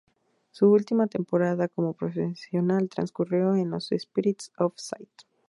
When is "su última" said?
0.49-1.05